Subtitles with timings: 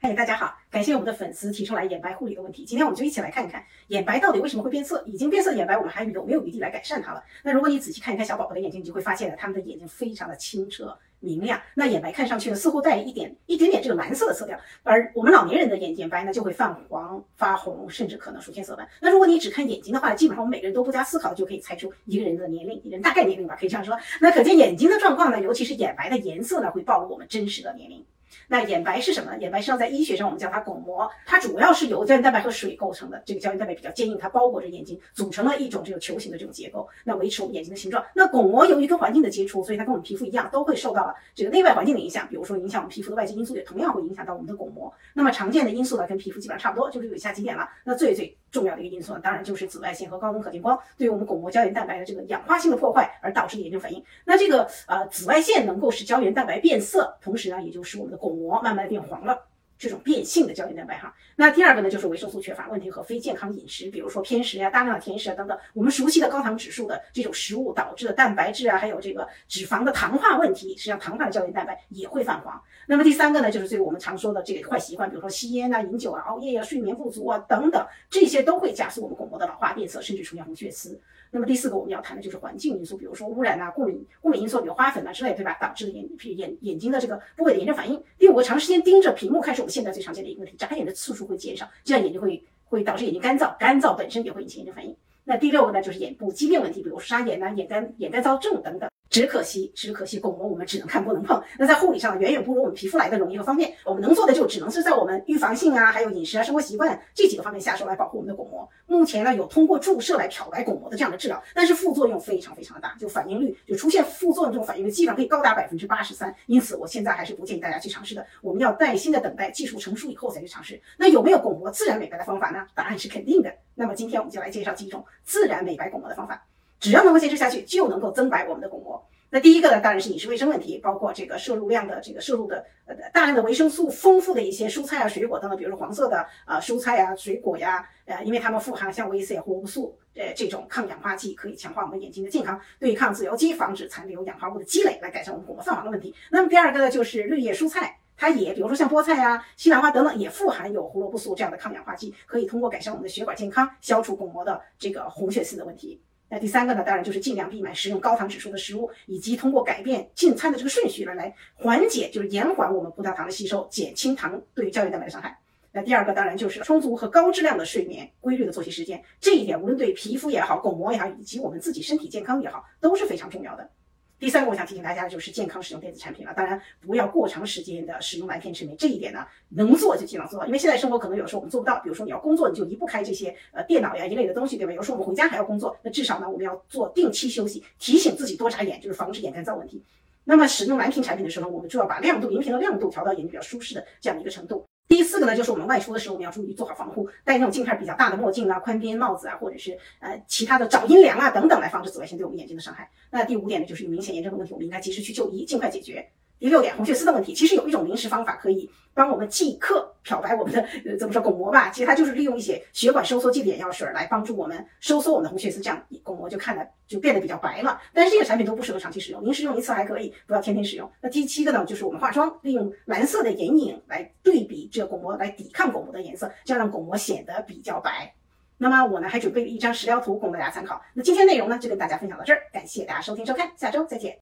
[0.00, 2.64] 嗨，大家好，感谢我们的粉丝提出来眼白护理的问题。
[2.64, 7.24] 今天我们就一起来看一看眼白到底为什么会变色，已经变色的眼白我们还有没有余地来改善它了？
[7.42, 18.88] 那如果你仔细看一看小宝宝的眼睛，你就会发现呢，他们的眼睛非常的清澈明亮，那眼白看上去呢似乎带一点一点点这个蓝色的色调，而我们老年人的眼眼白呢就会泛黄发红，甚至可能出现色斑。
[19.00, 23.98] 那如果你只看眼睛的话，基本上我们每个人都不加思考就可以猜出一个人的年龄，一个人大概年龄吧，可以这样说。
[24.20, 28.06] 那可见眼睛的状况呢，尤其是眼白的颜色呢，会暴露我们真实的年龄。
[28.46, 29.38] 那眼白是什么呢？
[29.38, 33.22] 眼白实际上在医学上我们叫它巩膜，它主要是由胶原蛋白和水构成的。
[33.24, 38.04] 这个胶原蛋白比较坚硬，它包裹着眼睛，组成了一种这个球形的这种结构，那维持我们眼睛的形状。
[38.14, 42.26] 那巩膜由于跟环境的接触，所以它跟我们皮肤一样，都会受到了这个内外环境的影响。
[42.28, 44.92] 比如说影响我们皮肤的外界因素，也同样会影响到我们的巩膜。
[45.14, 47.68] 那么常见的因素呢，跟皮肤基本上差不多，就是有以下几点了。
[47.84, 54.02] 那最最重要的一个因素呢，当然就是紫外线和高温可见光对于我们巩膜胶原蛋白的这个氧化性的破坏而导致的炎症反应。
[54.24, 59.46] 那这个呃紫外线能够使胶原蛋白变色，同时呢，也就使我们的巩膜慢慢的变黄了。
[59.78, 72.60] 这种变性的胶原蛋白哈，那第二个呢就是维生素缺乏问题和非健康饮食，比如说偏食呀、大量的甜食啊等等，我们熟悉的高糖指数的这种食物导致的蛋白质啊，还有这个脂肪的糖化问题，实际上糖化的胶原蛋白也会泛黄。
[72.88, 81.00] 那么第三个呢，就是这个我们常说的这个坏习惯，比如说吸烟啊、饮酒啊、熬夜呀、睡眠不足啊等等，这些都会加速我们巩膜的老化变色，甚至出现红血丝。
[81.30, 85.56] 那么第四个我们要谈的就是环境因素，比如说污染啊、过敏、过敏因素，比如花粉啊之类，对吧？
[85.60, 88.02] 导致的眼眼眼睛的这个部位的炎症反应。
[88.18, 94.96] 第五个，长时间盯着屏幕看是我现在最常见的一个问题，眨眼的次数会减少，这样眼睛会会导致眼睛干燥，干燥本身也会引起炎症反应。
[95.24, 98.88] 那第六个呢，就是眼部疾病问题，比如沙眼呐、眼干、眼干燥症等等。
[99.18, 101.42] 只可惜，只可惜，巩膜我们只能看不能碰。
[101.58, 103.74] 那在护理上，远远不如我们皮肤来的容易和方便。
[103.84, 108.68] 我们能做的就只能是在我们预防性啊，还有饮食啊、生活习惯这几个方面下手来保护我们的巩膜。
[108.86, 116.32] 目前呢，有通过注射来漂白巩膜的这样的治疗，但是副作用非常非常的大，就反应率就出现副作用这种反应率基本上可以高达百分之八十三。
[116.46, 118.24] 因此，我现在还是不建议大家去尝试的。
[118.40, 120.80] 我们要耐心的等待技术成熟以后再去尝试。
[120.96, 122.64] 那有没有巩膜自然美白的方法呢？
[122.72, 123.52] 答案是肯定的。
[123.74, 126.40] 那么今天我们就来介绍几种自然美白巩膜的方法，
[126.78, 129.04] 只要能够坚持下去，就能够增白我们的巩膜。
[129.30, 146.14] 那第一个呢，当然是饮食卫生问题，包括这个摄入量的这个摄入的呃大量的维生素丰富的一些蔬菜啊、水果等等，比如说黄色的啊蔬菜啊、水果呀，呃，因为它们富含像维 C、胡萝卜素呃这种抗氧化剂，可以强化我们眼睛的健康，对抗自由基，防止残留氧化物的积累，来改善我们巩膜泛黄的问题。
[146.30, 156.00] 那么第二个呢，就是绿叶蔬菜，它也比如说像菠菜呀、西兰花等等，也富含有胡萝卜素这样的抗氧化剂，可以通过改善我们的血管健康，消除巩膜的这个红血丝的问题。
[156.30, 165.38] 那第三个呢，当然就是尽量避免食用高糖指数的食物，以及通过改变进餐的这个顺序来来缓解，就是延缓我们葡萄糖的吸收，减轻糖对于胶原蛋白的伤害。
[165.72, 173.70] 那第二个当然就是充足和高质量的睡眠，规律的作息时间，这一点无论对皮肤也好，巩膜也好，以及我们自己身体健康也好，都是非常重要的。
[174.18, 176.34] 第三个，我想提醒大家的就是健康使用电子产品了。
[176.34, 180.46] 当然，不要过长时间的使用蓝片赤霉，这一点呢，能做就尽量做到。
[180.46, 184.72] 因为现在生活可能有时候我们做不到，比如说你要工作，你就离不开这些呃电脑呀一类的东西，对吧？
[184.72, 189.80] 有时候我们回家还要工作，那至少呢，我们要做定期休息，提醒自己多眨眼，就是防止眼干燥问题。
[190.24, 194.64] 那么使用蓝屏产品的时候，我们就要把亮度、荧屏的亮度调到眼睛比较舒适的这样的一个程度。
[194.88, 202.90] 第四个呢，就是我们外出的时候，我们要注意做好防护，戴那种镜片比较大的墨镜啊、宽边帽子啊，或者是呃其他的找阴凉啊等等，来防止紫外线对我们眼睛的伤害。
[203.10, 206.08] 那第五点呢，就是有明显炎症的问题，我们应该及时去就医，尽快解决。
[206.38, 211.68] 第六点，红血丝的问题，其实有一种临时方法可以帮我们即刻漂白我们的呃怎么说巩膜吧？
[211.68, 217.78] 其实它就是利用一些血管收缩剂的眼药水来帮助我们收缩我们的红血丝，这样巩膜就看着就变得比较白了。
[217.92, 220.90] 但是这个产品都不适合长期使用，临时用一次还可以，不要天天使用。
[221.02, 228.14] 那第七个呢，就是我们化妆利用蓝色的眼影来对比这巩膜，来抵抗巩膜的颜色，这样让巩膜显得比较白。
[228.56, 230.80] 那么我呢还准备了一张食疗图供大家参考。
[230.94, 234.16] 那今天内容呢就跟大家分享到这儿，感谢大家收听收看，下周再见。